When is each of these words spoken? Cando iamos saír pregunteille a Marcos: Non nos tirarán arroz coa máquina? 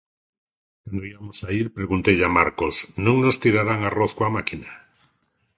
Cando 0.83 1.01
iamos 1.11 1.35
saír 1.43 1.65
pregunteille 1.77 2.25
a 2.27 2.33
Marcos: 2.39 2.75
Non 3.05 3.15
nos 3.23 3.39
tirarán 3.43 3.79
arroz 3.83 4.11
coa 4.17 4.33
máquina? 4.37 4.69